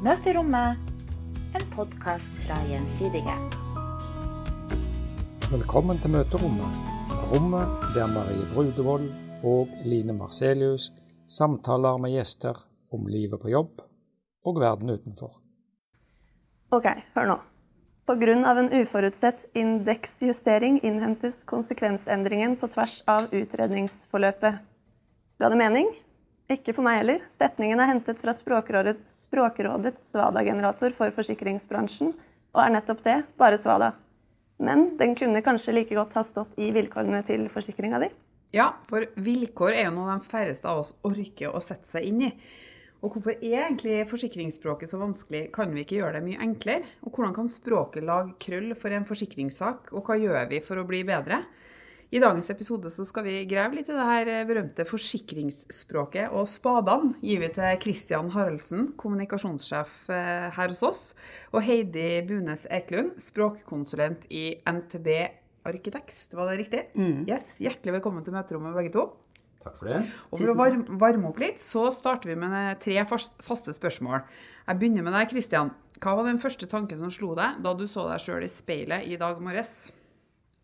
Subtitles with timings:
[0.00, 0.78] Møterommet,
[1.52, 3.34] en podkast fra Gjensidige.
[5.52, 6.78] Velkommen til møterommet,
[7.28, 9.10] rommet der Marie Brudevold
[9.44, 10.88] og Line Marcelius
[11.28, 13.84] samtaler med gjester om livet på jobb
[14.48, 15.36] og verden utenfor.
[16.72, 17.40] Ok, hør nå.
[18.08, 18.56] Pga.
[18.56, 24.64] en uforutsett indeksjustering innhentes konsekvensendringen på tvers av utredningsforløpet.
[25.38, 25.92] Ga det mening?
[26.50, 27.20] Ikke for meg heller.
[27.38, 32.10] Setningen er hentet fra Språkrådet, Språkrådets Svada-generator for forsikringsbransjen,
[32.50, 33.92] og er nettopp det, bare Svada.
[34.58, 38.10] Men den kunne kanskje like godt ha stått i vilkårene til forsikringa di?
[38.56, 42.26] Ja, for vilkår er jo noe de færreste av oss orker å sette seg inn
[42.26, 42.32] i.
[43.00, 45.46] Og hvorfor er egentlig forsikringsspråket så vanskelig?
[45.54, 46.90] Kan vi ikke gjøre det mye enklere?
[47.06, 50.88] Og hvordan kan språket lage krøll for en forsikringssak, og hva gjør vi for å
[50.88, 51.44] bli bedre?
[52.10, 56.32] I dagens episode så skal vi grave litt i det her berømte forsikringsspråket.
[56.34, 61.02] Og spadene gir vi til Christian Haraldsen, kommunikasjonssjef eh, her hos oss,
[61.54, 65.06] og Heidi Bunes Eklund, språkkonsulent i NTB
[65.70, 66.34] Arkitekst.
[66.34, 66.82] Var det riktig?
[66.98, 67.28] Mm.
[67.30, 69.06] Yes, Hjertelig velkommen til møterommet, begge to.
[69.62, 70.02] Takk for det.
[70.32, 74.24] Og for å varme, varme opp litt, så starter vi med tre faste spørsmål.
[74.66, 75.70] Jeg begynner med deg, Kristian.
[76.02, 79.06] Hva var den første tanken som slo deg da du så deg sjøl i speilet
[79.06, 79.92] i dag morges?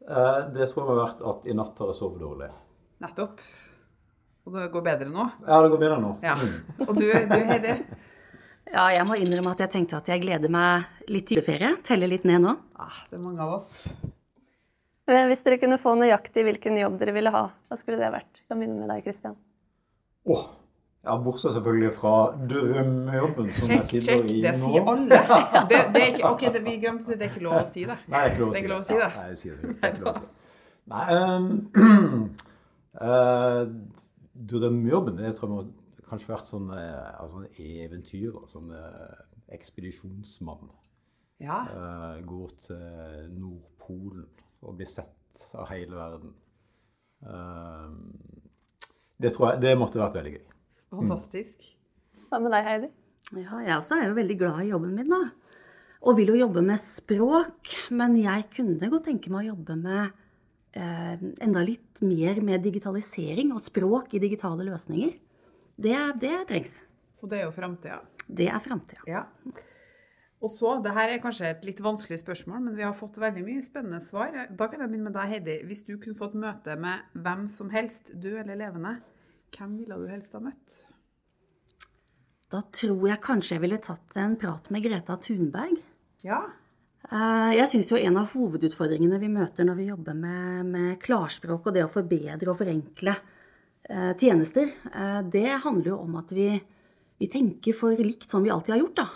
[0.06, 2.50] Eh, det skulle har vært at i natt har jeg sovet dårlig.
[3.02, 3.40] Nettopp.
[4.46, 5.24] Og det går bedre nå?
[5.46, 6.12] Ja, det går bedre nå.
[6.22, 6.36] Ja.
[6.38, 6.84] Mm.
[6.86, 7.72] Og du, du Heidi?
[8.70, 11.72] Ja, jeg må innrømme at jeg tenkte at jeg gleder meg litt til juleferie.
[11.86, 12.54] Teller litt ned nå.
[12.78, 13.82] Ah, det er mange av oss.
[15.06, 18.40] Eh, Hvis dere kunne få nøyaktig hvilken jobb dere ville ha, hva skulle det vært?
[18.42, 19.36] Jeg kan begynne med deg, Kristian.
[20.26, 20.46] Åh,
[21.06, 22.14] ja, bortsett selvfølgelig fra
[22.50, 24.32] drømmejobben som Check, jeg sitter check.
[24.32, 25.20] i Det sier alle.
[25.70, 27.18] Det, det er ikke, ok, det, vi glemte det.
[27.20, 27.98] det er ikke lov å si det.
[28.10, 29.10] Nei, det er ikke lov å si det.
[29.14, 29.74] Nei, jeg sier det.
[29.74, 30.28] det er ikke lov å si.
[30.92, 32.28] Nei, um,
[33.02, 33.62] uh,
[34.52, 35.62] drømmejobben, det tror jeg må
[36.06, 39.14] kanskje vært sånn, eh, altså sånn eventyr, sånn eh,
[39.56, 40.68] ekspedisjonsmann.
[41.42, 41.60] Ja.
[41.68, 44.24] Uh, går til Nordpolen
[44.64, 46.30] og blir sett av hele verden.
[47.26, 47.90] Uh,
[49.20, 50.46] det tror jeg, det måtte vært veldig gøy.
[50.92, 51.66] Fantastisk.
[52.28, 52.92] Hva med deg, Heidi?
[53.34, 55.22] Ja, jeg også er jo veldig glad i jobben min, da.
[56.06, 57.72] Og vil jo jobbe med språk.
[57.90, 60.14] Men jeg kunne godt tenke meg å jobbe med
[60.78, 65.16] eh, enda litt mer med digitalisering og språk i digitale løsninger.
[65.76, 66.78] Det, det trengs.
[67.22, 68.02] Og det er jo framtida.
[68.26, 69.02] Det er framtida.
[69.10, 69.24] Ja.
[70.44, 73.42] Og så, det her er kanskje et litt vanskelig spørsmål, men vi har fått veldig
[73.46, 74.34] mye spennende svar.
[74.52, 75.56] Da kan jeg begynne med deg, Heidi.
[75.66, 78.98] Hvis du kunne fått møte med hvem som helst, død eller levende,
[79.54, 80.82] hvem ville du helst ha møtt?
[82.52, 85.80] Da tror jeg kanskje jeg ville tatt en prat med Greta Thunberg.
[86.26, 86.44] Ja.
[87.10, 91.66] Eh, Jeg syns jo en av hovedutfordringene vi møter når vi jobber med, med klarspråk
[91.66, 93.14] og det å forbedre og forenkle
[93.90, 96.48] eh, tjenester, eh, det handler jo om at vi,
[97.18, 99.02] vi tenker for likt som vi alltid har gjort.
[99.02, 99.08] da.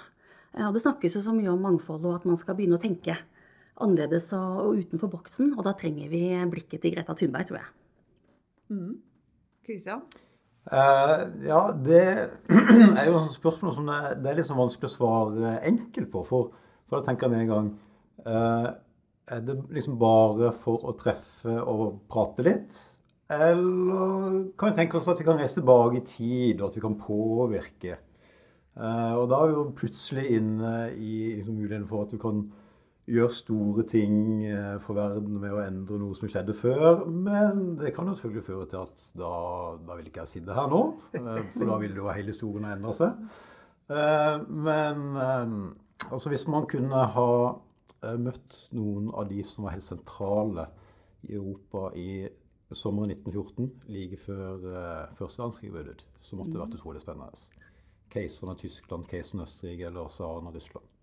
[0.67, 3.15] Og det snakkes jo så mye om mangfold og at man skal begynne å tenke
[3.81, 5.53] annerledes og, og utenfor boksen.
[5.55, 7.71] Og da trenger vi blikket til Greta Thunberg, tror jeg.
[9.67, 10.03] Kristian?
[10.71, 12.03] Uh, ja, det
[13.01, 16.23] er jo et spørsmål som det, det er sånn vanskelig å svare enkelt på.
[16.29, 16.53] For,
[16.87, 17.71] for da tenker jeg med en gang
[18.29, 18.69] uh,
[19.31, 22.79] Er det liksom bare for å treffe og prate litt?
[23.31, 26.85] Eller kan vi tenke oss at vi kan reise tilbake i tid, og at vi
[26.85, 27.99] kan påvirke?
[28.77, 32.45] Uh, og da er vi jo plutselig inne i liksom, muligheten for at du kan
[33.11, 34.15] gjøre store ting
[34.47, 37.05] eh, for verden med å endre noe som skjedde før.
[37.11, 39.31] Men det kan jo selvfølgelig føre til at da,
[39.89, 40.83] da vil ikke jeg sitte her nå.
[41.19, 43.25] eh, For da vil jo hele historien ha endra seg.
[43.91, 44.37] Eh,
[44.69, 45.01] Men
[46.11, 47.31] altså hvis man kunne ha
[48.17, 50.69] møtt noen av de som var helt sentrale
[51.29, 52.29] i Europa i
[52.73, 54.63] sommeren 1914, like før
[55.19, 57.45] første verdenskrig ut, så måtte det vært utrolig spennende.
[58.15, 60.97] Keiseren av Tyskland, keiseren av Østerrike eller tsaren av Russland.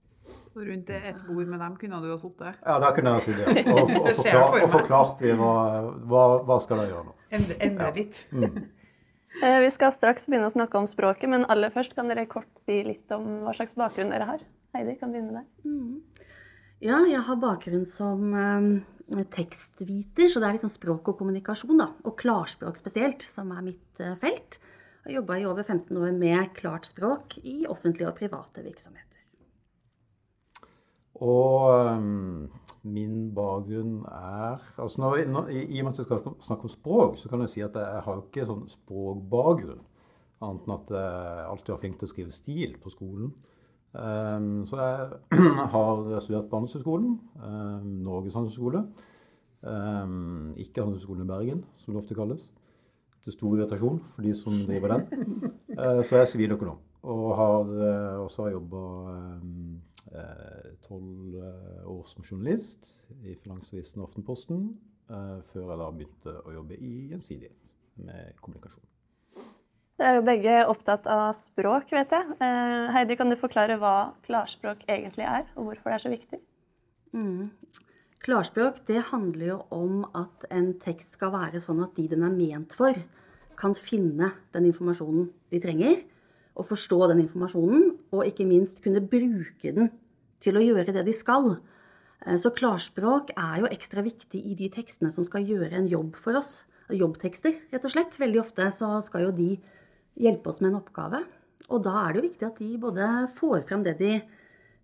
[0.58, 2.58] Og rundt et bord med dem kunne du ha sittet.
[2.64, 3.70] Ja, der kunne jeg ha sittet.
[3.70, 5.54] Og, og, forklart, for og forklart de hva,
[6.10, 7.16] hva, hva skal de gjøre nå.
[7.38, 8.20] Endre, endre litt.
[8.34, 8.60] Mm.
[9.38, 12.80] Vi skal straks begynne å snakke om språket, men aller først kan dere kort si
[12.88, 14.46] litt om hva slags bakgrunn dere har.
[14.74, 16.24] Heidi, kan begynne med deg.
[16.88, 21.92] Ja, jeg har bakgrunn som eh, tekstviter, så det er liksom språk og kommunikasjon, da.
[22.06, 24.60] Og klarspråk spesielt, som er mitt eh, felt.
[25.04, 29.17] Jeg har jobba i over 15 år med klart språk i offentlige og private virksomheter.
[31.24, 32.48] Og øhm,
[32.84, 36.70] min bakgrunn er altså når, når, i, I og med at vi skal snakke om
[36.70, 39.84] språk, så kan jeg si at jeg har ikke sånn språkbakgrunn.
[40.46, 43.32] Annet enn at jeg alltid var flink til å skrive stil på skolen.
[43.98, 45.40] Um, så jeg
[45.74, 48.84] har studert på Handelshøyskolen, um, Norges handelshøyskole.
[49.66, 52.52] Um, ikke Handelshøyskolen i Bergen, som det ofte kalles.
[53.26, 55.26] Til stor irritasjon for de som driver den.
[55.74, 56.78] Uh, så jeg er siviløkonom.
[57.08, 58.84] Og har uh, også jobba
[60.86, 61.38] tolv
[61.88, 62.92] år som journalist
[63.24, 64.70] i Finansavisen og Aftenposten,
[65.08, 67.54] før jeg da begynte å jobbe i Gjensidige
[68.04, 68.84] med kommunikasjon.
[69.98, 72.36] Dere er jo begge opptatt av språk, vet jeg.
[72.94, 76.40] Heidi, kan du forklare hva klarspråk egentlig er, og hvorfor det er så viktig?
[77.18, 77.48] Mm.
[78.22, 82.36] Klarspråk det handler jo om at en tekst skal være sånn at de den er
[82.36, 82.94] ment for,
[83.58, 86.04] kan finne den informasjonen de trenger,
[86.58, 89.92] og forstå den informasjonen, og ikke minst kunne bruke den
[90.44, 91.58] til å gjøre det de skal.
[92.26, 96.18] Eh, så klarspråk er jo ekstra viktig i de tekstene som skal gjøre en jobb
[96.20, 96.66] for oss.
[96.94, 98.16] Jobbtekster, rett og slett.
[98.20, 99.52] Veldig ofte så skal jo de
[100.18, 101.22] hjelpe oss med en oppgave.
[101.68, 103.08] Og da er det jo viktig at de både
[103.38, 104.14] får frem det de,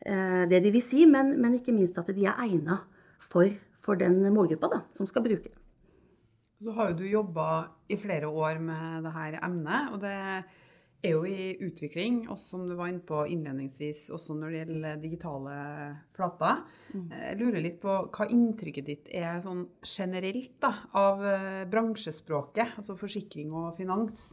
[0.06, 2.81] eh, det de vil si, men, men, ikke minst at de er egna
[3.24, 3.48] for,
[3.81, 5.60] for, den målgruppa da, som skal bruke det.
[6.64, 7.48] Så har jo du jobba
[7.92, 10.44] i flere år med dette emnet, og det
[11.04, 15.02] er jo i utvikling, også som du var inne på innledningsvis, også når det gjelder
[15.02, 15.56] digitale
[16.16, 16.62] flater.
[16.94, 17.10] Mm.
[17.12, 22.96] Jeg lurer litt på hva inntrykket ditt er sånn generelt da, av eh, bransjespråket, altså
[23.00, 24.30] forsikring og finans.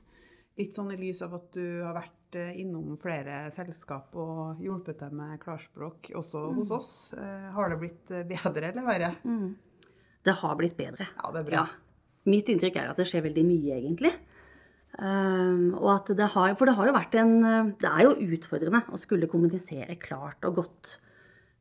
[0.60, 5.02] Litt sånn i lys av at du har vært eh, innom flere selskap og hjulpet
[5.02, 6.56] deg med klarspråk også mm.
[6.60, 6.96] hos oss.
[7.18, 9.14] Eh, har det blitt bedre eller verre?
[9.26, 9.54] Mm.
[10.22, 11.10] Det har blitt bedre.
[11.16, 11.62] Ja, det er bra.
[11.64, 11.68] Ja.
[12.30, 14.12] Mitt inntrykk er at det skjer veldig mye, egentlig.
[15.00, 17.30] Um, og at det har, for det har jo vært en
[17.80, 20.98] Det er jo utfordrende å skulle kommunisere klart og godt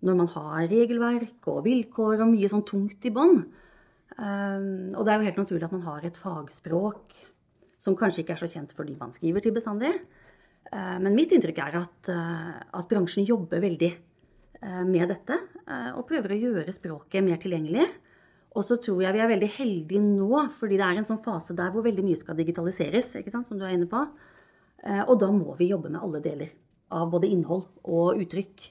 [0.04, 3.42] når man har regelverk og vilkår og mye sånn tungt i bånn.
[4.20, 7.16] Um, og det er jo helt naturlig at man har et fagspråk
[7.80, 9.94] som kanskje ikke er så kjent for de man skriver til bestandig.
[10.70, 15.40] Uh, men mitt inntrykk er at, uh, at bransjen jobber veldig uh, med dette
[15.70, 17.84] og prøver å gjøre språket mer tilgjengelig.
[18.60, 21.56] Og så tror jeg vi er veldig heldige nå, fordi det er en sånn fase
[21.56, 24.02] der hvor veldig mye skal digitaliseres, ikke sant, som du er inne på.
[24.84, 26.52] Eh, og da må vi jobbe med alle deler
[26.96, 28.66] av både innhold og uttrykk.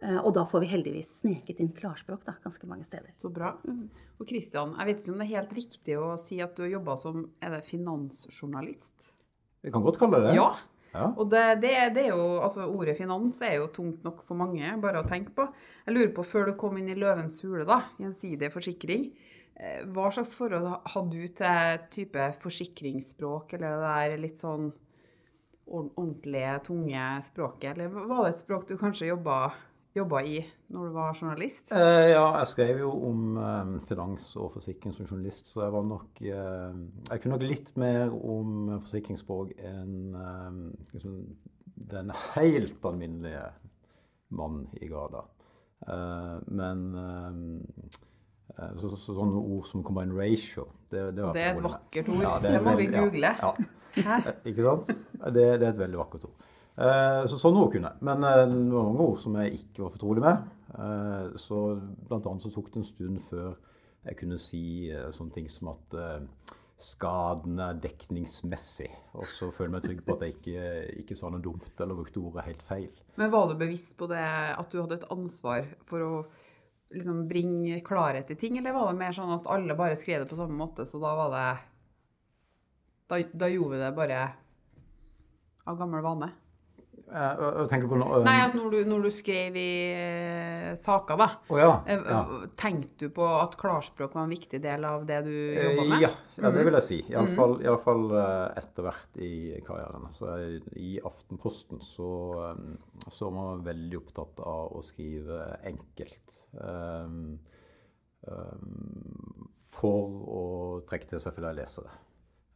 [0.00, 3.12] Eh, og da får vi heldigvis sneket inn klarspråk da, ganske mange steder.
[3.20, 3.52] Så bra.
[3.68, 3.88] Mm.
[4.18, 6.72] Og Kristian, jeg vet ikke om det er helt riktig å si at du har
[6.78, 9.12] jobba som er det finansjournalist?
[9.66, 10.38] Vi kan godt kalle det det.
[10.38, 10.52] Ja.
[11.18, 14.72] Og det, det, det, er jo, altså Ordet finans er jo tungt nok for mange
[14.82, 15.46] bare å tenke på.
[15.84, 19.08] Jeg lurer på, før du kom inn i Løvens hule, da, gjensidig forsikring,
[19.60, 24.70] eh, hva slags forhold hadde du til type forsikringsspråk, eller det der litt sånn
[25.68, 27.74] ordentlige, tunge språket?
[27.74, 29.40] Eller var det et språk du kanskje jobba
[29.98, 30.38] jobba i
[30.72, 31.72] når du var journalist?
[31.72, 35.86] Eh, ja, jeg skrev jo om eh, finans og forsikring som journalist, så jeg var
[35.88, 40.60] nok eh, Jeg kunne nok litt mer om forsikringsspråk enn eh,
[40.94, 41.22] liksom,
[41.88, 43.46] den helt alminnelige
[44.36, 45.24] mann i gata.
[45.86, 51.64] Eh, men eh, så, så, sånne ord som combined ratio Det, det, det er et
[51.64, 52.22] vakkert ord.
[52.24, 53.34] Ja, det, det, må vi google.
[53.38, 53.52] Ja,
[53.98, 54.20] ja.
[54.48, 54.92] Ikke sant?
[55.18, 56.47] Det, det er et veldig vakkert ord.
[56.78, 58.06] Eh, så sånn ord kunne jeg.
[58.06, 60.46] Men eh, det var mange ord som jeg ikke var fortrolig med.
[60.78, 61.62] Eh, så
[62.06, 63.50] blant annet så tok det en stund før
[64.06, 64.62] jeg kunne si
[65.12, 65.96] sånne ting som at
[66.80, 68.88] skaden er dekningsmessig.
[69.18, 70.68] Og så føler jeg meg trygg på at jeg ikke,
[71.02, 73.02] ikke sa noe dumt eller brukte ordet helt feil.
[73.18, 76.12] Men var du bevisst på det, at du hadde et ansvar for å
[76.94, 80.30] liksom bringe klarhet i ting, eller var det mer sånn at alle bare skrev det
[80.30, 81.48] på samme måte, så da var det
[83.08, 84.22] Da, da gjorde vi det bare
[85.68, 86.30] av gammel vane?
[87.08, 91.58] Jeg på noe Nei, at når du, når du skrev i uh, saker, da, oh,
[91.60, 92.20] ja, eh, ja.
[92.60, 96.04] tenkte du på at klarspråk var en viktig del av det du jobba med?
[96.04, 97.00] Ja, ja, det vil jeg si.
[97.12, 97.64] Iallfall mm.
[97.64, 98.04] I fall,
[98.60, 99.32] etter hvert i
[99.66, 100.08] karrieren.
[100.16, 100.34] Så
[100.78, 102.10] I Aftenposten så,
[103.08, 106.42] så var man veldig opptatt av å skrive enkelt.
[106.58, 107.38] Um,
[108.28, 109.48] um,
[109.78, 110.44] for å
[110.88, 111.92] trekke til seg flere lesere.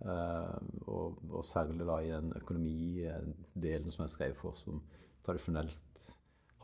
[0.03, 0.57] Uh,
[0.91, 4.81] og, og, særlig da i den økonomidelen som jeg skrev for, som
[5.23, 6.09] tradisjonelt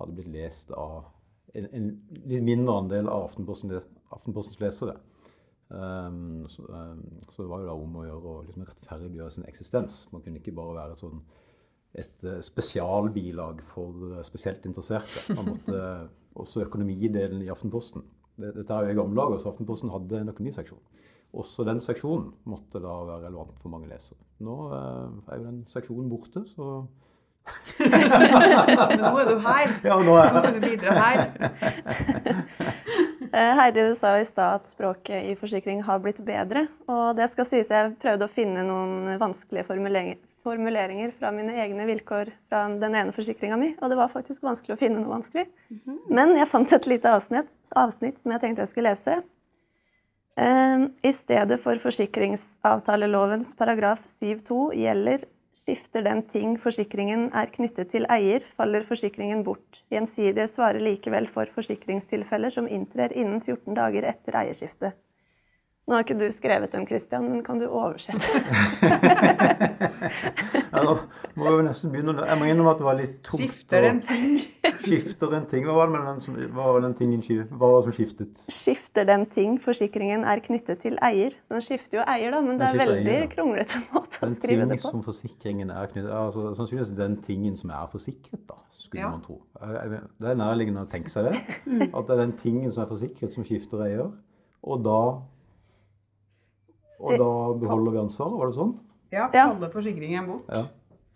[0.01, 1.05] hadde blitt lest av
[1.55, 1.87] en, en
[2.27, 3.73] litt mindre andel av Aftenposten,
[4.15, 4.97] Aftenpostens lesere.
[5.69, 9.49] Um, så, um, så, det var jo da om å gjøre å liksom rettferdiggjøre sin
[9.49, 10.01] eksistens.
[10.13, 11.23] Man kunne ikke bare være et, sånn,
[12.03, 15.25] et uh, spesialbilag for uh, spesielt interesserte.
[15.37, 15.83] Man måtte
[16.39, 18.05] også økonomidelen i Aftenposten.
[18.39, 20.83] Dette er jo i gamle dager, så Aftenposten hadde en økonomiseksjon.
[21.37, 24.19] Også den seksjonen måtte da være relevant for mange lesere.
[24.45, 26.87] Nå eh, er jo den seksjonen borte, så
[27.81, 29.71] Men nå er du her.
[29.85, 30.33] Ja, nå er jeg.
[30.35, 31.23] Så du bidra her.
[33.29, 36.63] Eh, Heidi, du sa i stad at språket i forsikring har blitt bedre.
[36.89, 42.31] Og det skal sies jeg prøvde å finne noen vanskelige formuleringer fra mine egne vilkår
[42.49, 45.45] fra den ene forsikringa mi, og det var faktisk vanskelig å finne noe vanskelig.
[45.69, 45.99] Mhm.
[46.09, 49.21] Men jeg fant et lite avsnitt, avsnitt som jeg tenkte jeg skulle lese.
[50.39, 55.27] Ehm, I stedet for forsikringsavtalelovens paragraf 7-2 gjelder
[55.59, 59.81] Skifter den ting forsikringen er knyttet til eier, faller forsikringen bort.
[59.91, 64.95] Gjensidige svarer likevel for forsikringstilfeller som inntrer innen 14 dager etter eierskiftet.
[65.89, 68.21] Nå har ikke du skrevet dem, Christian, men kan du oversette?
[70.75, 70.99] ja, nå
[71.33, 72.13] må vi nesten begynne.
[72.29, 73.41] Jeg må innrømme at det var litt tungt.
[73.41, 74.35] Skifter den ting?
[74.85, 75.65] Skifter den ting?
[75.65, 77.23] Hva var det, den som, hva var den tingen
[77.55, 78.43] hva var det som skiftet?
[78.53, 81.39] Skifter den ting forsikringen er knyttet til eier?
[81.47, 84.37] Så den skifter jo eier, da, men det er veldig eier, kronglete måte å skrive
[84.37, 84.61] det på.
[84.61, 89.07] Den ting som forsikringen er knyttet altså, Sannsynligvis den tingen som er forsikret, da, skulle
[89.07, 89.09] ja.
[89.17, 89.41] man tro.
[89.57, 91.41] Det er nærliggende å tenke seg det.
[91.89, 94.13] At det er den tingen som er forsikret, som skifter eier.
[94.69, 95.01] Og da
[96.99, 97.31] og da
[97.63, 98.75] beholder vi ansvaret, var det sånn?
[99.15, 100.51] Ja, alle forsikringer bort.
[100.53, 100.67] Ja.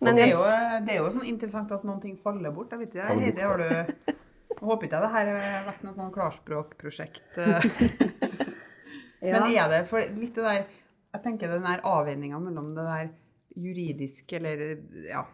[0.03, 0.43] Men det er, jo,
[0.83, 2.73] det er jo sånn interessant at noen ting faller bort.
[2.75, 4.19] Jeg vet ikke, Heidi, har du
[4.63, 7.25] Håper ikke det her har vært noe sånn klarspråkprosjekt.
[7.39, 9.33] ja.
[9.33, 13.09] Men er det for litt det der Jeg tenker den der avveininga mellom det der
[13.59, 14.63] juridiske eller
[15.09, 15.25] ja,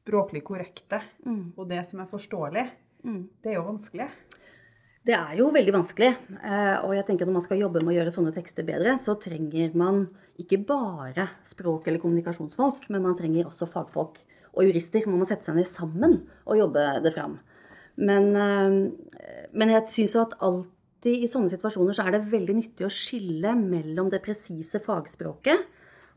[0.00, 1.52] språklig korrekte mm.
[1.54, 2.64] og det som er forståelig,
[3.06, 3.20] mm.
[3.44, 4.08] det er jo vanskelig.
[5.02, 6.10] Det er jo veldig vanskelig.
[6.38, 9.16] Eh, og jeg tenker når man skal jobbe med å gjøre sånne tekster bedre, så
[9.18, 10.04] trenger man
[10.38, 14.20] ikke bare språk- eller kommunikasjonsfolk, men man trenger også fagfolk
[14.52, 15.08] og jurister.
[15.10, 17.40] Man må sette seg ned sammen og jobbe det fram.
[17.98, 22.54] Men, eh, men jeg syns jo at alltid i sånne situasjoner så er det veldig
[22.60, 25.66] nyttig å skille mellom det presise fagspråket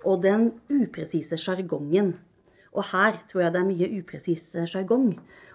[0.06, 2.13] og den upresise sjargongen.
[2.75, 5.10] Og her tror jeg det er mye upresis sjargong.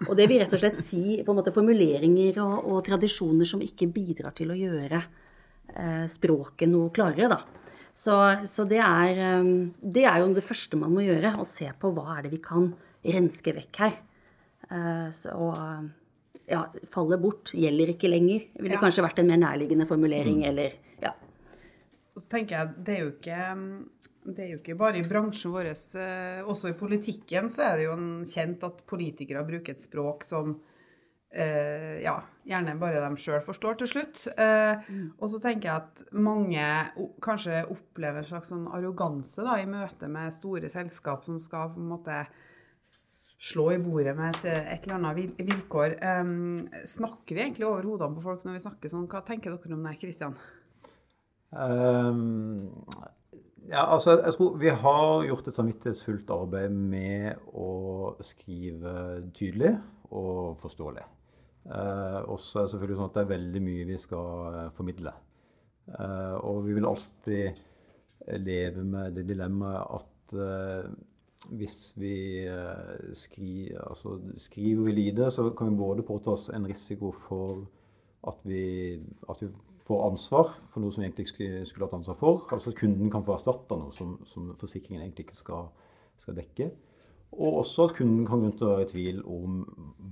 [0.07, 3.61] Og det vil rett og slett si på en måte formuleringer og, og tradisjoner som
[3.63, 7.41] ikke bidrar til å gjøre eh, språket noe klarere, da.
[7.93, 8.15] Så,
[8.47, 9.49] så det, er, eh,
[9.81, 12.41] det, er, jo det første man må gjøre, å se på hva er det vi
[12.43, 12.71] kan
[13.05, 13.97] renske vekk her.
[14.71, 15.51] Eh, så,
[16.49, 18.47] ja, faller bort, gjelder ikke lenger.
[18.59, 18.81] Ville ja.
[18.81, 20.47] kanskje vært en mer nærliggende formulering, mm.
[20.49, 21.13] eller ja.
[22.15, 23.41] Og så tenker jeg, det er jo ikke
[24.23, 27.87] det er jo ikke bare i bransjen vår, eh, også i politikken så er det
[27.87, 27.95] jo
[28.29, 30.53] kjent at politikere bruker et språk som
[31.31, 34.27] eh, ja, gjerne bare de sjøl forstår til slutt.
[34.35, 35.07] Eh, mm.
[35.17, 36.67] Og så tenker jeg at mange
[37.23, 41.81] kanskje opplever en slags sånn arroganse da, i møte med store selskap som skal på
[41.81, 42.21] en måte
[43.41, 44.43] slå i bordet med et,
[44.75, 45.97] et eller annet vilkår.
[45.97, 49.09] Eh, snakker vi egentlig over hodene på folk når vi snakker sånn?
[49.09, 50.37] Hva tenker dere om det, Kristian?
[51.51, 52.69] Um,
[53.69, 57.71] ja, altså, jeg tror Vi har gjort et samvittighetsfullt arbeid med å
[58.25, 58.93] skrive
[59.37, 59.75] tydelig
[60.11, 61.03] og forståelig.
[61.69, 65.13] Eh, også er det selvfølgelig sånn at det er veldig mye vi skal eh, formidle.
[65.91, 67.61] Eh, og vi vil alltid
[68.41, 70.89] leve med det dilemmaet at eh,
[71.57, 72.15] hvis vi
[72.45, 77.63] eh, skri, altså, skriver vi lite, så kan vi både påta oss en risiko for
[78.29, 78.99] at vi,
[79.29, 79.49] at vi
[79.87, 82.45] får ansvar for noe som egentlig skulle, hatt ansvar for.
[82.53, 85.69] Altså at kunden kan få erstatta noe som, som, forsikringen egentlig ikke skal,
[86.21, 86.71] skal, dekke.
[87.31, 89.61] Og også at kunden kan grunne til å være i tvil om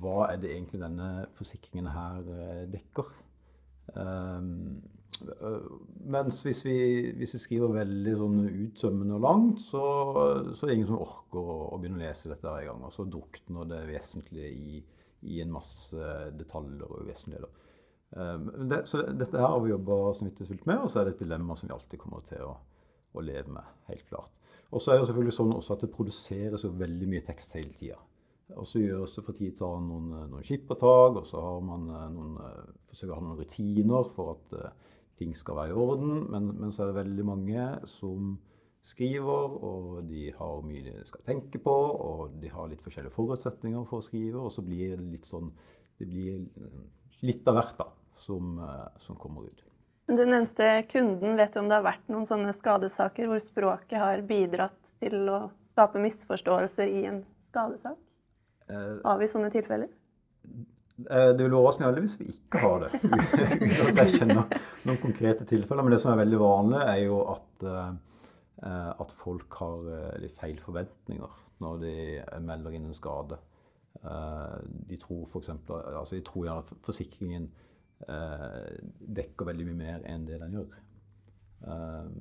[0.02, 3.12] hva er det egentlig denne forsikringen her eh, dekker.
[3.98, 4.80] Um,
[6.08, 6.78] mens hvis vi,
[7.18, 9.82] hvis vi, skriver veldig sånn uttømmende og langt, så,
[10.54, 12.86] så, er det ingen som orker å, å begynne å lese dette her i gang.
[12.88, 14.84] Og så drukner det vesentlige i,
[15.28, 17.68] i en masse detaljer og uvesentligheter.
[18.18, 21.24] Ehm, det, så dette her har vi jobba samvittighetsfullt med, og så er det et
[21.26, 22.54] dilemma som vi alltid kommer til å,
[23.14, 23.76] å leve med.
[23.90, 24.34] helt klart.
[24.70, 27.74] Og så er det selvfølgelig sånn også at det produseres jo veldig mye tekst hele
[27.74, 27.98] tida.
[28.58, 31.90] Og så gjøres det for tid til annen noen, noen skippertak, og så har man
[31.94, 35.82] eh, noen, eh, forsøker å ha noen rutiner for at uh, ting skal være i
[35.84, 36.24] orden.
[36.34, 38.32] Men, men, så er det veldig mange som
[38.90, 41.76] skriver, og de har mye de skal tenke på,
[42.10, 45.52] og de har litt forskjellige forutsetninger for å skrive, og så blir det litt sånn
[46.00, 46.46] Det blir
[47.28, 47.90] litt av hvert, da
[48.20, 49.64] som, eh, som kommer ut.
[50.06, 51.36] Du nevnte kunden.
[51.36, 55.40] Vet du om det har vært noen sånne skadesaker hvor språket har bidratt til å
[55.74, 57.98] skape misforståelser i en skadesak?
[58.70, 59.92] Eh, har vi sånne tilfeller?
[61.06, 62.92] Eh, det vil overraske meg veldig hvis vi ikke har det.
[63.70, 64.58] Uten at jeg kjenner
[64.90, 65.86] noen konkrete tilfeller.
[65.86, 67.70] Men det som er veldig vanlig, er jo at,
[69.06, 69.86] at folk har
[70.20, 71.96] litt feil forventninger når de
[72.44, 73.38] melder inn en skade.
[74.90, 75.54] De tror f.eks.
[75.70, 77.48] Altså de tror gjerne forsikringen
[78.08, 80.78] dekker veldig mye mer enn det den gjør.
[81.60, 82.14] Um,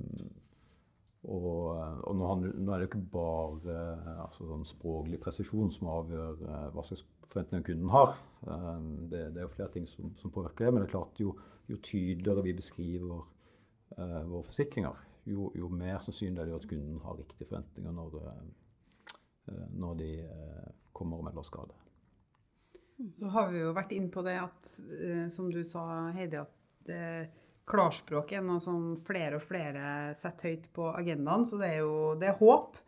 [1.23, 1.75] og,
[2.07, 3.79] og nå, nå, er det ikke bare
[4.23, 8.13] altså sånn språklig presisjon som avgjør uh, hva slags forventninger kunden har.
[8.45, 10.73] Um, det, det, er jo flere ting som, som, påvirker det.
[10.73, 11.35] Men det er klart jo,
[11.67, 17.03] jo tydeligere vi beskriver uh, våre forsikringer, jo, jo, mer sannsynlig er det at kunden
[17.03, 18.15] har riktige forventninger når,
[19.77, 20.07] når de
[20.95, 21.75] kommer og melder skade.
[22.99, 25.83] Så har vi jo vært inn på det at, eh, som du sa,
[26.15, 27.29] Heidi, at eh,
[27.69, 31.45] klarspråk er noe som flere og flere setter høyt på agendaen.
[31.47, 32.79] Så det er jo det er håp.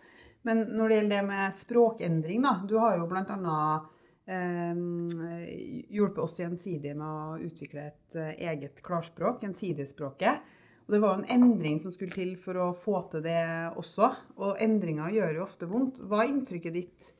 [0.47, 2.53] Men når det gjelder det med språkendring, da.
[2.67, 3.57] Du har jo bl.a.
[4.31, 4.81] Eh,
[5.91, 10.51] hjulpet oss gjensidig med å utvikle et eh, eget klarspråk, gjensidigspråket.
[10.87, 13.41] Og det var en endring som skulle til for å få til det
[13.79, 14.11] også.
[14.41, 16.01] Og endringer gjør jo ofte vondt.
[16.03, 17.11] Hva er inntrykket ditt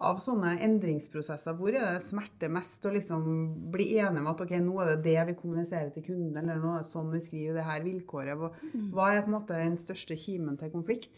[0.00, 1.56] av sånne endringsprosesser?
[1.58, 3.24] Hvor er det smerte mest å liksom
[3.72, 6.76] bli enig om at ok, nå er det det vi kommuniserer til kunden, eller nå
[6.76, 8.62] er det sånn vi skriver det her vilkåret?
[8.94, 11.12] Hva er på en måte den største kimen til konflikt?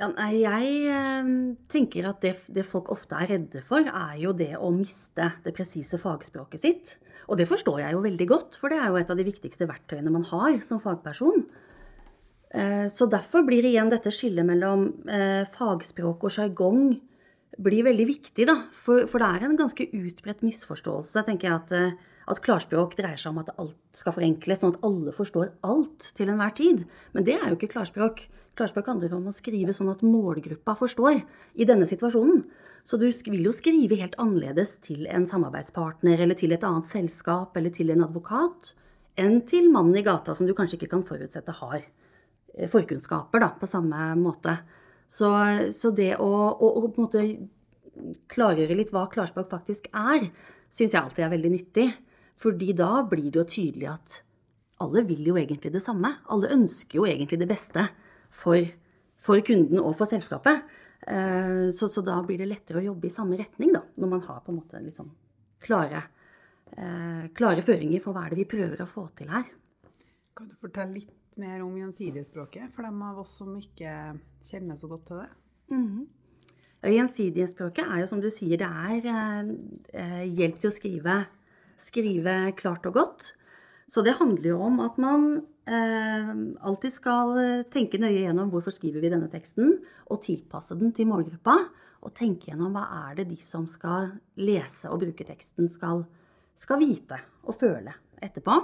[0.00, 1.32] Ja, nei, jeg eh,
[1.70, 5.52] tenker at det, det, folk ofte er redde for, er jo det å miste det
[5.54, 6.94] presise fagspråket sitt.
[7.30, 9.68] Og det forstår jeg jo veldig godt, for det er jo et av de viktigste
[9.70, 11.44] verktøyene man har som fagperson.
[12.50, 16.82] Eh, så derfor blir igjen dette skillet mellom eh, fagspråk og sjargong
[17.60, 18.56] blir veldig viktig, da.
[18.84, 23.34] For, for, det er en ganske utbredt misforståelse, tenker jeg, at, at klarspråk dreier seg
[23.34, 26.84] om at alt skal forenkles, sånn at alle forstår alt til enhver tid.
[27.16, 28.26] Men det er jo ikke klarspråk.
[28.58, 31.22] Klarspråk handler om å skrive sånn at målgruppa forstår
[31.56, 32.44] i denne situasjonen.
[32.84, 37.56] Så du vil jo skrive helt annerledes til en samarbeidspartner eller til et annet selskap
[37.56, 38.74] eller til en advokat
[39.20, 43.52] enn til mannen i gata som du kanskje ikke kan forutsette har eh, forkunnskaper da,
[43.60, 44.56] på samme måte.
[45.12, 45.28] Så,
[45.76, 47.24] så det å, å, å, på en måte
[48.32, 50.30] klargjøre litt hva klarspråk faktisk er,
[50.72, 51.88] syns jeg alltid er veldig nyttig.
[52.40, 54.22] Fordi da blir det jo tydelig at
[54.82, 56.14] alle vil jo egentlig det samme.
[56.32, 57.84] Alle ønsker jo egentlig det beste
[58.32, 58.64] for,
[59.20, 60.64] for kunden og for selskapet.
[61.02, 64.24] Eh, så, så, da blir det lettere å jobbe i samme retning, da, når man
[64.28, 65.10] har på en måte liksom
[65.62, 66.04] klare,
[66.72, 69.48] eh, klare føringer for hva er det vi prøver å få til her.
[70.38, 73.92] Kan du fortelle litt mer om gjensidigspråket for dem av oss som ikke
[74.48, 75.30] kjenner så godt til det?
[75.72, 76.06] Mm -hmm.
[76.82, 79.04] Gjensidigspråket er jo som du sier, det er
[79.94, 81.26] eh, hjelp til å skrive,
[81.78, 83.36] skrive klart og godt.
[83.92, 86.32] Så det handler jo om at man eh,
[86.66, 89.78] alltid skal eh, tenke nøye gjennom hvorfor skriver vi denne teksten,
[90.10, 91.54] og tilpasse den til målgruppa.
[92.02, 96.02] Og tenke gjennom hva er det de som skal lese og bruke teksten, skal,
[96.58, 98.58] skal vite og føle etterpå.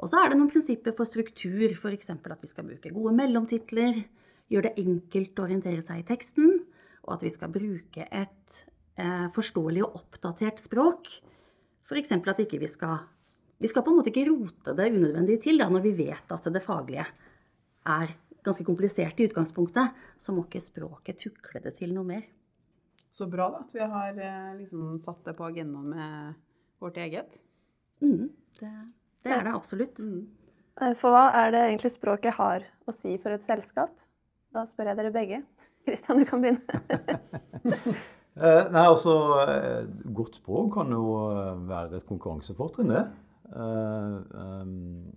[0.00, 2.10] Og så er det noen prinsipper for struktur, f.eks.
[2.14, 4.02] at vi skal bruke gode mellomtitler,
[4.52, 6.62] gjøre det enkelt å orientere seg i teksten,
[7.06, 8.62] og at vi skal bruke et
[9.00, 11.10] eh, forståelig og oppdatert språk.
[11.88, 12.14] F.eks.
[12.16, 13.02] at ikke vi skal
[13.62, 16.46] vi skal på en måte ikke rote det unødvendig til da, når vi vet at
[16.50, 17.04] det faglige
[17.86, 19.92] er ganske komplisert i utgangspunktet.
[20.18, 22.24] Så må ikke språket tukle det til noe mer.
[23.14, 26.40] Så bra da, at vi har eh, liksom satt det på agendaen med
[26.82, 27.36] vårt eget.
[28.02, 28.72] Mm, det,
[29.22, 30.00] det, er det absolutt.
[30.02, 30.22] Mm.
[30.80, 33.92] Eh, for hva er det egentlig språket har å si for et selskap?
[34.52, 35.42] Da spør jeg dere begge.
[35.86, 36.82] Kristian, du kan begynne.
[38.32, 39.12] Eh, nei, altså,
[40.16, 41.02] Godt språk kan jo
[41.68, 43.02] være et konkurransefortrinn, det.
[43.52, 45.12] Eh, ehm,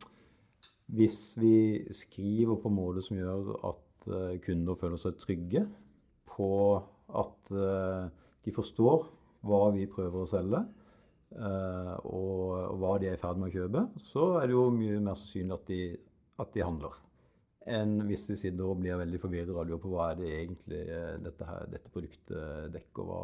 [0.91, 5.63] hvis vi skriver på en måte som gjør at eh, kunder føler seg trygge
[6.35, 6.49] på
[7.15, 8.09] at eh,
[8.45, 9.07] de forstår
[9.45, 10.65] hva vi prøver å selge,
[11.35, 15.17] og hva de er i ferd med å kjøpe, så er det jo mye mer
[15.19, 15.79] sannsynlig at de,
[16.39, 16.95] at de handler
[17.65, 20.81] enn hvis de sitter og blir veldig forvirra og lurer på hva er det egentlig
[21.25, 23.07] dette, her, dette produktet dekker.
[23.07, 23.21] Hva,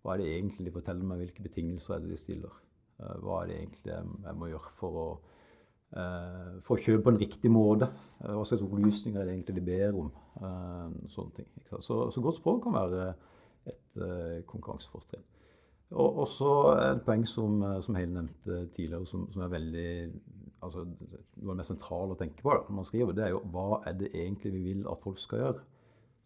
[0.00, 2.54] hva, er det egentlig de forteller meg, hvilke betingelser er det de stiller.
[3.00, 5.08] Eh, hva er det egentlig jeg må gjøre for å,
[5.92, 7.90] eh, for å kjøpe på en riktig måte?
[8.22, 10.14] Eh, hva slags opplysninger er det egentlig de ber om?
[11.12, 11.50] Sånne ting.
[11.68, 13.10] Så, så, godt språk kan være
[13.68, 13.98] et
[14.48, 15.26] konkurransefortrinn.
[15.90, 19.88] Og også et poeng som, som Heile nevnte tidligere, som, som, er veldig
[20.62, 23.32] altså, Noe av det mest sentrale å tenke på da, når man skriver, det er
[23.34, 25.64] jo hva er det egentlig vi vil at folk skal gjøre?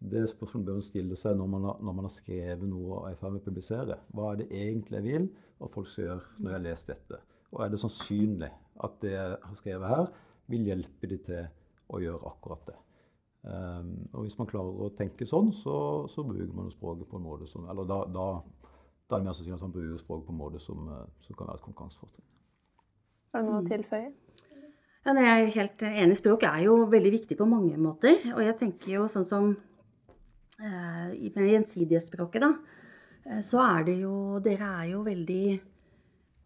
[0.05, 3.07] Det spørsmålet bør man stille seg når man, har, når man har skrevet noe og
[3.07, 3.97] er i ferd med å publisere.
[4.13, 5.27] Hva er det egentlig jeg vil
[5.65, 7.21] at folk skal gjøre når jeg har lest dette?
[7.55, 8.51] Og er det sannsynlig
[8.85, 10.09] at det jeg har skrevet her,
[10.51, 11.47] vil hjelpe de til
[11.95, 12.75] å gjøre akkurat det?
[13.45, 15.75] Um, og hvis man klarer å tenke sånn, så,
[16.09, 18.23] så bruker man språket på en måte som Eller da, da,
[19.09, 21.35] da er det mer sannsynlig at han bruker språk på en måte som, eh, som
[21.35, 22.27] kan være et konkurransefortrinn.
[23.33, 24.11] Har du noe å tilføye?
[25.05, 26.17] Ja, jeg er helt enig.
[26.17, 28.17] Språk er jo veldig viktig på mange måter.
[28.33, 29.51] Og jeg tenker jo sånn som
[30.55, 32.53] Eh, med gjensidighetsspråket, da,
[33.25, 35.59] eh, så er det jo Dere er jo veldig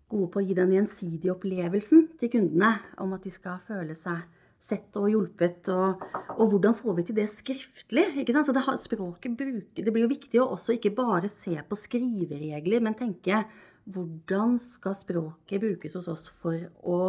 [0.09, 4.23] gode på å gi den gjensidige opplevelsen til kundene om at de skal føle seg
[4.59, 5.69] sett og hjulpet.
[5.73, 6.03] Og,
[6.35, 8.05] og hvordan får vi til det skriftlig?
[8.29, 12.83] Så det, språket bruker, det blir jo viktig å også ikke bare se på skriveregler,
[12.83, 13.43] men tenke
[13.89, 17.01] hvordan skal språket brukes hos oss for å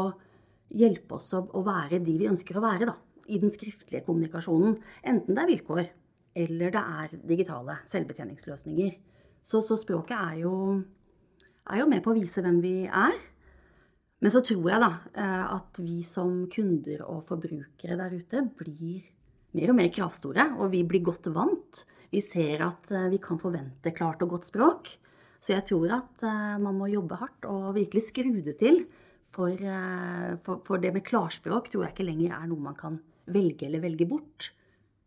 [0.71, 2.95] hjelpe oss å, å være de vi ønsker å være da,
[3.29, 4.79] i den skriftlige kommunikasjonen.
[5.03, 5.89] Enten det er vilkår
[6.41, 8.95] eller det er digitale selvbetjeningsløsninger.
[9.43, 10.55] Så, så språket er jo,
[11.67, 13.17] er jo, med på å vise hvem vi er.
[14.21, 19.07] Men så tror jeg da eh, at vi som kunder og forbrukere der ute blir
[19.57, 21.85] mer og mer kravstore, og vi blir godt vant.
[22.13, 24.91] Vi ser at eh, vi kan forvente klart og godt språk.
[25.41, 28.85] Så jeg tror at eh, man må jobbe hardt og virkelig skru det til.
[29.31, 29.55] For,
[30.43, 32.97] for, for det med klarspråk tror jeg ikke lenger er noe man kan
[33.31, 34.49] velge eller velge bort.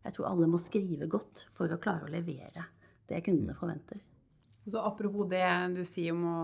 [0.00, 2.64] Jeg tror alle må skrive godt for å klare å levere
[3.12, 4.00] det kundene forventer.
[4.70, 5.44] Så apropos det
[5.76, 6.38] du sier om å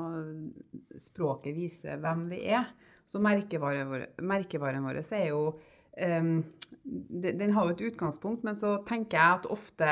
[1.01, 2.69] språket vise hvem vi er,
[3.11, 5.41] så merkevaren vår, merkevaren vår er jo
[5.97, 6.35] um,
[6.85, 9.89] Den har jo et utgangspunkt, men så tenker jeg at ofte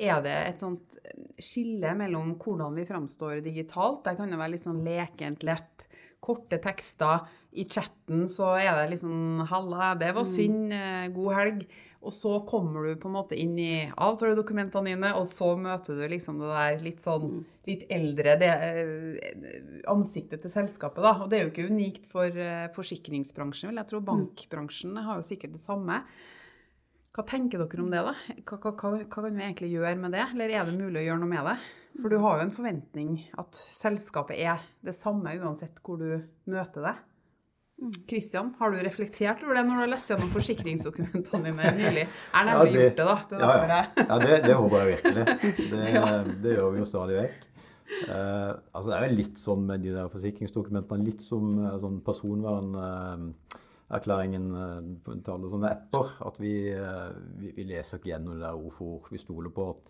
[0.00, 1.00] er det et sånt
[1.40, 4.04] skille mellom hvordan vi framstår digitalt.
[4.06, 5.86] Der kan det være litt sånn lekent lett.
[6.20, 7.26] Korte tekster.
[7.52, 10.34] I chatten så er det sånn 'Halla, det var mm.
[10.34, 10.74] synd.
[10.74, 15.26] Eh, god helg.' Og så kommer du på en måte inn i avtaledokumentene dine, og
[15.28, 17.42] så møter du liksom det der litt sånn mm.
[17.68, 21.12] litt eldre det, eh, ansiktet til selskapet, da.
[21.20, 23.82] Og det er jo ikke unikt for uh, forsikringsbransjen, vel.
[23.82, 24.08] Jeg tror mm.
[24.08, 26.00] bankbransjen har jo sikkert det samme.
[27.12, 28.16] Hva tenker dere om det, da?
[28.48, 30.24] Hva, hva, hva, hva kan vi egentlig gjøre med det?
[30.32, 31.58] Eller er det mulig å gjøre noe med det?
[32.00, 36.86] For du har jo en forventning at selskapet er det samme uansett hvor du møter
[36.86, 36.96] det.
[38.08, 42.04] Kristian, har du reflektert over det når du har lest gjennom forsikringsdokumentene dine nylig?
[42.36, 43.16] Er nemlig ja, det, gjort det, da.
[43.30, 43.62] Det ja, ja.
[44.10, 45.22] ja det, det, håper jeg virkelig.
[45.70, 45.80] Det,
[46.44, 47.38] det gjør vi jo stadig vekk.
[47.90, 51.98] Uh, altså det er jo litt sånn med de der forsikringsdokumentene, litt som uh, sånn
[52.06, 56.06] personvernerklæringen uh, til alle sånne apper.
[56.28, 56.54] At vi,
[57.40, 59.06] vi, vi, leser ikke gjennom det der ord for ord.
[59.10, 59.84] Vi stoler på at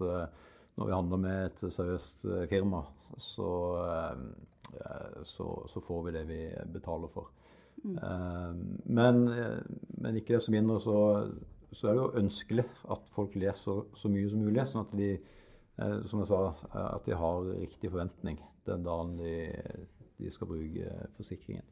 [0.79, 2.81] når vi handler med et seriøst firma,
[3.21, 3.49] så,
[5.27, 6.41] så, så får vi det vi
[6.73, 7.27] betaler for.
[7.83, 8.81] Mm.
[8.85, 9.23] Men,
[9.99, 10.99] men, ikke desto mindre så,
[11.73, 15.11] så, er det jo ønskelig at folk leser så mye som mulig, sånn at de,
[15.81, 16.41] eh, som jeg sa,
[16.85, 19.35] at de har riktig forventning den dagen de,
[20.21, 21.67] de skal bruke forsikringen.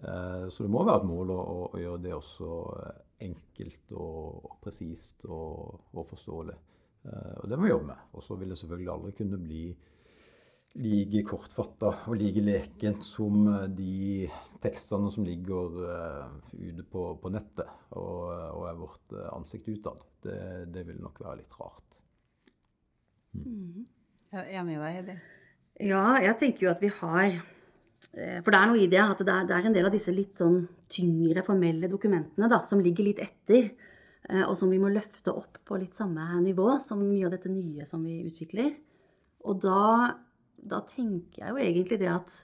[0.00, 2.50] Eh, så det må være et mål å, å gjøre det også
[3.26, 6.58] enkelt og, og presist og, og, forståelig.
[7.40, 8.00] Og det må vi jobbe med.
[8.12, 9.62] Og så vil det selvfølgelig aldri kunne bli
[10.78, 14.28] like kortfatta og like lekent som eh, de
[14.62, 20.04] tekstene som ligger uh, ute på, på nettet og, og, er vårt uh, ansikt utad.
[20.22, 20.38] Det,
[20.70, 21.98] det, vil nok være litt rart.
[23.34, 23.86] Mm.
[24.30, 25.16] Jeg er enig i deg, Heidi.
[25.90, 27.40] Ja, jeg tenker jo at vi har
[28.12, 30.12] For det er noe i det at det er, det er en del av disse
[30.12, 33.70] litt sånn tyngre formelle dokumentene da, som ligger litt etter.
[34.44, 37.86] Og som vi må løfte opp på litt samme nivå som mye av dette nye
[37.88, 38.74] som vi utvikler.
[39.48, 39.80] Og da
[40.62, 42.40] da tenker jeg jo egentlig det at,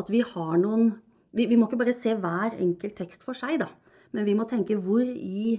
[0.00, 0.92] at vi har noen
[1.30, 3.68] vi, vi, må ikke bare se hver enkelt tekst for seg, da.
[4.16, 5.52] Men vi må tenke hvor i,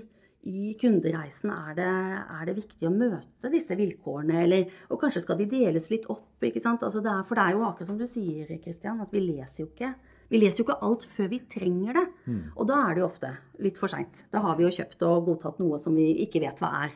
[0.43, 4.41] i kundereisen er det, er det, viktig å møte disse vilkårene?
[4.43, 6.43] Eller, og kanskje skal de deles litt opp?
[6.43, 6.83] ikke sant?
[6.83, 9.63] Altså det er, for det er jo akkurat som du sier, Kristian, at vi leser
[9.63, 9.93] jo ikke
[10.31, 12.05] vi leser jo ikke alt før vi trenger det.
[12.23, 12.43] Mm.
[12.55, 13.31] Og da er det jo ofte
[13.63, 14.21] litt for seint.
[14.31, 16.93] Da har vi jo kjøpt og godtatt noe som vi ikke vet hva er.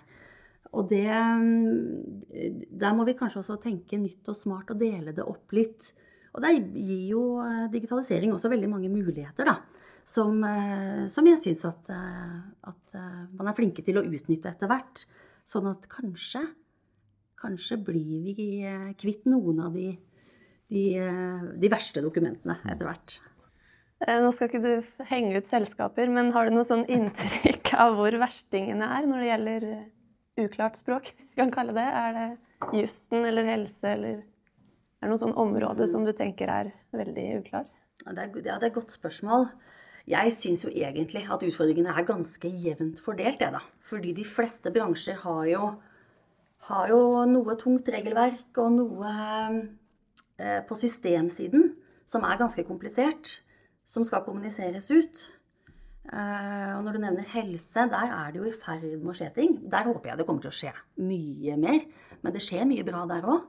[0.73, 5.25] Og det mm, Der må vi kanskje også tenke nytt og smart og dele det
[5.25, 5.93] opp litt.
[6.35, 9.59] Og der gir jo eh, digitalisering også veldig mange muligheter, da.
[10.05, 12.81] Som, eh, som jeg syns at, eh, at,
[13.35, 15.05] man er flinke til å utnytte etter hvert.
[15.47, 16.41] Sånn at kanskje,
[17.39, 18.35] kanskje blir vi
[18.99, 19.89] kvitt noen av de,
[20.71, 20.83] de,
[21.59, 23.17] de verste dokumentene etter hvert.
[24.05, 28.15] Nå skal ikke du henge ut selskaper, men har du noe sånn inntrykk av hvor
[28.23, 29.67] verstingene er når det gjelder
[30.41, 31.85] uklart språk, hvis vi kan kalle det?
[31.85, 32.27] Er det
[32.81, 37.69] jussen eller helse, eller er det noe sånn område som du tenker er veldig uklar?
[38.03, 39.49] Ja, det er, ja, det er et godt spørsmål.
[40.09, 43.61] Jeg syns jo egentlig at utfordringene er ganske jevnt fordelt, jeg, da.
[43.89, 45.71] Fordi de fleste bransjer har jo,
[46.69, 49.15] har jo noe tungt regelverk og noe
[50.37, 51.71] eh, på systemsiden
[52.09, 53.39] som er ganske komplisert,
[53.89, 55.25] som skal kommuniseres ut.
[56.05, 59.29] Eh, og når du nevner helse, der er det jo i ferd med å skje
[59.33, 59.55] ting.
[59.71, 61.85] Der håper jeg det kommer til å skje mye mer.
[62.21, 63.47] Men det skjer mye bra der òg.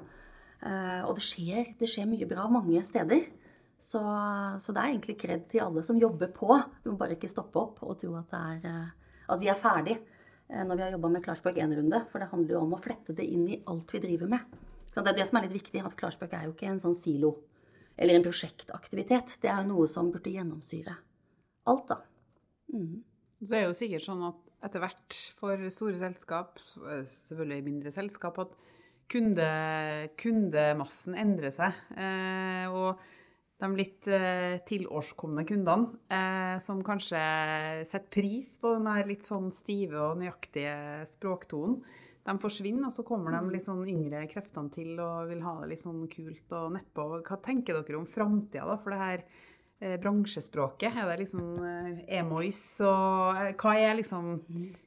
[0.65, 3.27] Eh, og det skjer, det skjer, mye bra mange steder.
[3.87, 6.49] Så, så, det er egentlig kred til alle som jobber på.
[6.83, 10.01] Vi må bare ikke stoppe opp og tro at, er, eh, at vi er ferdig
[10.47, 11.99] når vi har jobba med Klarspråk én runde.
[12.13, 14.59] For det handler jo om å flette det inn i alt vi driver med.
[14.95, 16.95] Så det er det som er litt viktig, at Klarspråk er jo ikke en sånn
[16.97, 17.33] silo
[17.99, 19.35] eller en prosjektaktivitet.
[19.43, 20.95] Det er jo noe som burde gjennomsyre
[21.67, 21.99] alt, da.
[22.73, 23.03] Mm.
[23.43, 26.57] Så er det jo sikkert sånn at etter hvert for store selskap,
[26.89, 28.55] eh, selvfølgelig mindre selskap, at
[29.13, 29.51] kunde,
[30.19, 31.77] kundemassen endrer seg.
[31.95, 33.03] Eh, og
[33.63, 37.21] de litt eh, tilårskomne kundene, eh, som kanskje
[37.89, 41.81] setter pris på den litt sånn stive og nøyaktige språktonen,
[42.27, 45.69] de forsvinner, og så kommer de litt sånn yngre kreftene til og vil ha det
[45.71, 47.05] litt sånn kult og nedpå.
[47.23, 48.75] Hva tenker dere om framtida, da?
[48.83, 49.23] For det her
[49.77, 50.95] bransjespråket?
[50.97, 54.31] Er det liksom eh, emois og eh, Hva er liksom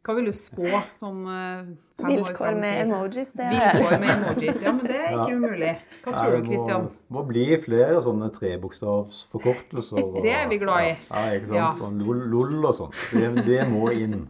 [0.01, 3.67] Hva vil du spå sånn eh, Vilkår med emojis, det er det.
[3.75, 4.61] Vilkår med emojis.
[4.63, 5.71] Ja, men det er ikke umulig.
[6.05, 6.85] Hva tror Nei, du, Kristian?
[6.89, 9.99] Det må bli flere sånne trebokstavsforkortelser.
[10.05, 10.93] og- Det er vi glad i.
[11.09, 11.59] Ja, ikke sant?
[11.59, 11.69] Ja.
[11.77, 12.95] Sånn lol, lol og sånn.
[13.13, 14.21] Det, det må inn.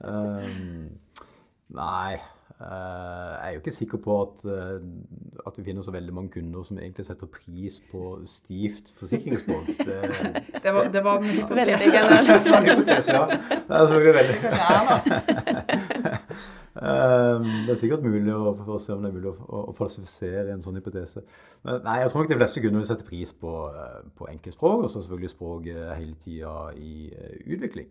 [0.00, 0.86] Um,
[1.80, 2.28] nei eh,
[2.60, 4.80] Jeg er jo ikke sikker på at, eh,
[5.46, 9.66] at vi finner så veldig mange kunder som egentlig setter pris på stivt forsikringsspråk.
[9.88, 9.96] Det,
[10.62, 11.24] Det var, det var en
[11.56, 13.12] Veldig hypotese.
[13.16, 13.24] ja.
[13.48, 14.36] Det er selvfølgelig veldig.
[16.80, 19.58] Um, det er sikkert mulig å, for å se om det er mulig å, å,
[19.68, 21.20] å falsifisere en sånn hypotese.
[21.66, 24.84] Men nei, jeg tror nok de fleste kunder vil sette pris på, eh, på enkeltspråk,
[24.86, 25.66] og så selvfølgelig språk
[25.98, 27.88] hele tida i eh, utvikling.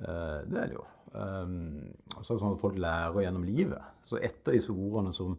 [0.00, 0.84] Eh, det er det jo.
[1.12, 3.92] Så det sånn at folk lærer gjennom livet.
[4.08, 5.36] Så et av disse ordene som,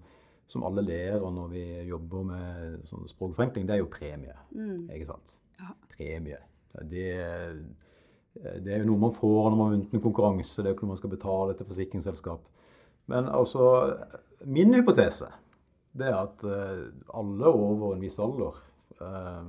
[0.50, 4.36] som alle lærer når vi jobber med sånn språkforenkling, det er jo premie.
[4.88, 5.36] Ikke sant?
[5.94, 6.40] Premie.
[6.88, 7.08] Det,
[8.38, 10.62] det er jo noe man får når man har vunnet en konkurranse.
[10.62, 12.48] Det er jo ikke noe man skal betale til forsikringsselskap.
[13.08, 13.68] Men altså,
[14.46, 15.30] min hypotese
[15.98, 18.58] det er at eh, alle over en viss alder,
[19.02, 19.48] eh,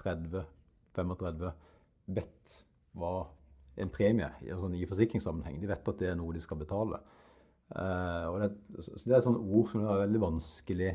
[0.00, 1.50] 30-35,
[2.16, 2.54] vet
[2.96, 3.14] hva
[3.80, 5.60] en premie sånn i forsikringssammenheng.
[5.62, 7.00] De vet at det er noe de skal betale.
[7.72, 10.92] Uh, og det, det er et sånt ord som er veldig vanskelig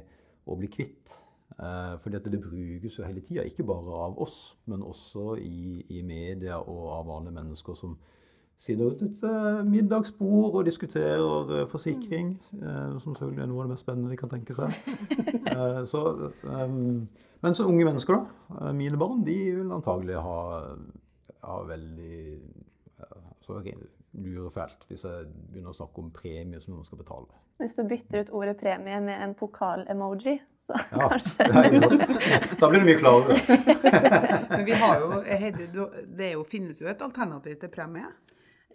[0.50, 1.18] å bli kvitt.
[1.58, 5.82] Uh, fordi at det brukes jo hele tida, ikke bare av oss, men også i,
[5.90, 7.98] i media og av vanlige mennesker som
[8.60, 12.34] sitter rundt et uh, middagsbord og diskuterer forsikring,
[13.00, 14.76] som selvfølgelig er noe av det mest spennende de kan tenke seg.
[15.92, 16.02] Så,
[16.44, 17.08] um,
[17.44, 20.40] men så unge mennesker, da, mine barn, de vil antagelig ha,
[21.44, 22.20] ha veldig
[23.50, 23.74] så okay,
[24.14, 27.40] lurer fælt hvis jeg begynner å snakke om premie som noen skal betale.
[27.60, 31.48] Hvis du bytter ut ordet premie med en pokal-emoji, så Ja, kanskje.
[32.62, 33.40] Da blir det mye klarere.
[34.54, 38.06] Men vi har jo, Heidi, det er jo, finnes jo et alternativ til premie.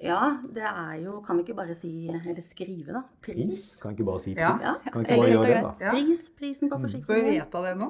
[0.02, 3.02] Ja, det er jo Kan vi ikke bare si, eller skrive, da?
[3.22, 3.36] Pris?
[3.38, 3.64] Pris.
[3.80, 4.42] Kan vi ikke bare si pris?
[4.42, 4.74] Ja.
[4.90, 5.72] Kan vi ikke bare gjøre det, da?
[5.86, 5.94] Ja.
[5.94, 7.32] Pris, prisen på Skal vi forsikringen.
[7.38, 7.88] vedta det nå?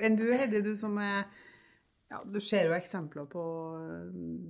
[0.00, 1.28] Enn du, Heidi, du som er
[2.10, 3.42] ja, Du ser jo eksempler på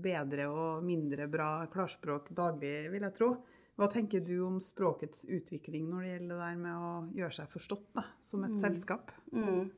[0.03, 3.35] bedre og mindre bra klarspråk daglig, vil jeg tro.
[3.81, 7.53] Hva tenker du om språkets utvikling når det gjelder det der med å gjøre seg
[7.53, 9.13] forstått da, som et selskap?
[9.33, 9.71] Mm.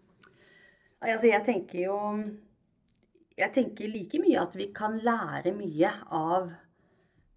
[1.02, 1.98] Altså, jeg tenker jo
[3.34, 6.50] Jeg tenker like mye at vi kan lære mye av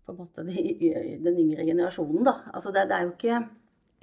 [0.06, 0.64] på en måte de,
[1.26, 2.36] den yngre generasjonen, da.
[2.54, 3.40] Altså, det, det, er jo ikke,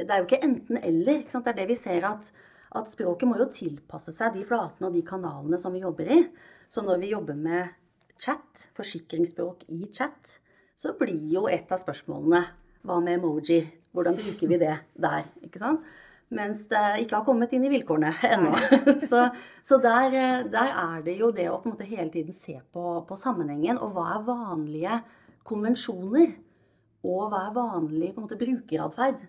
[0.03, 1.21] det er jo ikke enten-eller.
[1.31, 2.33] Det er det vi ser at,
[2.79, 6.21] at språket må jo tilpasse seg de flatene og de kanalene som vi jobber i.
[6.73, 7.75] Så når vi jobber med
[8.21, 10.39] chat, forsikringsspråk i chat,
[10.81, 12.43] så blir jo et av spørsmålene
[12.87, 13.61] hva med emoji?
[13.93, 15.29] Hvordan bruker vi det der?
[15.45, 15.85] Ikke sant?
[16.33, 18.55] Mens det ikke har kommet inn i vilkårene ennå.
[19.11, 19.27] Så,
[19.63, 22.57] så der, eh, der er det jo det å på en måte hele tiden se
[22.73, 23.77] på, på sammenhengen.
[23.77, 24.97] Og hva er vanlige
[25.45, 26.33] konvensjoner?
[27.05, 29.21] Og hva er vanlig på en måte, brukeratferd?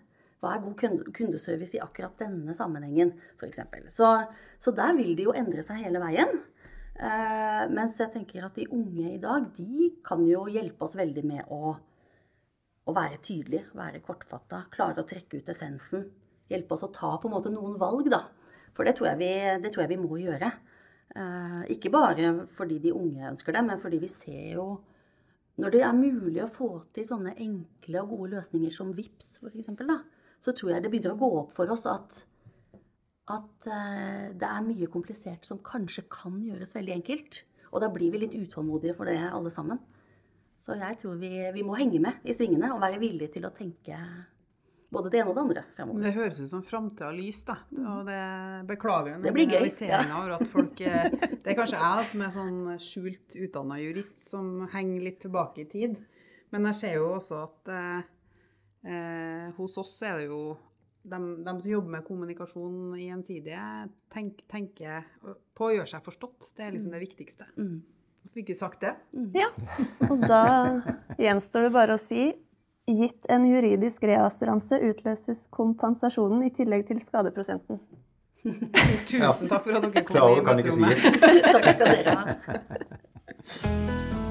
[0.43, 3.61] Hva er god kundeservice i akkurat denne sammenhengen, f.eks.
[3.95, 4.09] Så,
[4.59, 6.41] så der vil det jo endre seg hele veien.
[6.93, 11.23] Eh, mens jeg tenker at de unge i dag, de kan jo hjelpe oss veldig
[11.25, 11.73] med å,
[12.83, 16.05] å være tydelige, være kortfatta, klare å trekke ut essensen.
[16.51, 18.25] Hjelpe oss å ta på en måte noen valg, da.
[18.75, 20.51] For det tror jeg vi, tror jeg vi må gjøre.
[21.13, 24.67] Eh, ikke bare fordi de unge ønsker det, men fordi vi ser jo
[25.61, 29.53] Når det er mulig å få til sånne enkle og gode løsninger som VIPS for
[29.53, 29.99] eksempel, da,
[30.43, 32.23] så tror jeg det begynner å gå opp for oss at
[33.31, 37.43] at eh, det er mye komplisert som kanskje kan gjøres veldig enkelt.
[37.71, 39.79] Og da blir vi litt utålmodige for det alle sammen.
[40.59, 43.53] Så jeg tror vi, vi må henge med i svingene og være villige til å
[43.55, 43.97] tenke
[44.93, 46.03] både det ene og det andre fremover.
[46.05, 47.57] Det høres ut som framtida lys, da.
[47.95, 48.19] Og det
[48.69, 50.03] beklager den Det blir gøy, ja.
[50.19, 54.67] over at folk eh, Det er kanskje jeg som er sånn skjult utdanna jurist som
[54.75, 55.97] henger litt tilbake i tid.
[56.53, 57.73] Men jeg ser jo også at
[58.85, 60.43] eh, hos oss er det jo
[61.03, 65.03] de, som jobber med kommunikasjon i Gjensidige, tenk, tenker
[65.55, 66.53] på å gjøre seg forstått.
[66.55, 67.45] Det er liksom det viktigste.
[67.57, 67.77] Mm.
[68.33, 68.93] Fikk vi sagt det?
[69.35, 69.49] Ja.
[70.11, 70.43] Og da
[71.19, 72.21] gjenstår det bare å si
[72.83, 77.79] Gitt en juridisk reassuranse utløses kompensasjonen i tillegg til skadeprosenten.
[79.07, 80.99] Tusen takk for at dere kom Klarere i kan ikke sies.
[81.47, 82.23] Takk skal dere ha.